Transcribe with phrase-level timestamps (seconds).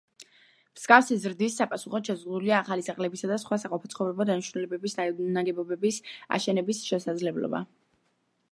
[0.77, 4.97] მსგავსი ზრდის საპასუხოდ, შეზღუდულია ახალი სახლებისა და სხვა საყოფაცხოვრებო დანიშნულების
[5.37, 6.03] ნაგებობების
[6.39, 7.61] აშენების შესაძლებლობა.